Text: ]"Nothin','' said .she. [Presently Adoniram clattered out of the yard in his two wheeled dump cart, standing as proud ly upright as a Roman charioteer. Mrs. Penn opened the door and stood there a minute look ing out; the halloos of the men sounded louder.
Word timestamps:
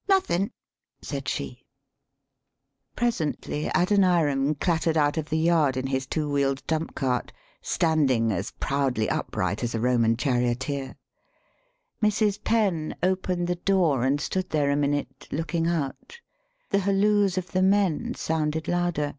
]"Nothin','' 0.08 0.52
said 1.02 1.28
.she. 1.28 1.66
[Presently 2.96 3.70
Adoniram 3.74 4.54
clattered 4.54 4.96
out 4.96 5.18
of 5.18 5.28
the 5.28 5.36
yard 5.36 5.76
in 5.76 5.86
his 5.88 6.06
two 6.06 6.30
wheeled 6.30 6.66
dump 6.66 6.94
cart, 6.94 7.30
standing 7.60 8.32
as 8.32 8.52
proud 8.52 8.96
ly 8.96 9.04
upright 9.10 9.62
as 9.62 9.74
a 9.74 9.80
Roman 9.80 10.16
charioteer. 10.16 10.96
Mrs. 12.02 12.42
Penn 12.42 12.94
opened 13.02 13.48
the 13.48 13.56
door 13.56 14.04
and 14.04 14.18
stood 14.18 14.48
there 14.48 14.70
a 14.70 14.76
minute 14.76 15.28
look 15.30 15.54
ing 15.54 15.66
out; 15.66 16.20
the 16.70 16.78
halloos 16.78 17.36
of 17.36 17.52
the 17.52 17.60
men 17.60 18.14
sounded 18.14 18.68
louder. 18.68 19.18